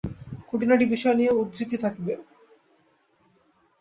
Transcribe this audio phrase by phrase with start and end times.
[0.47, 2.13] খুঁটিনাটি বিষয় নিয়ে উদ্ধৃতি থাকবে।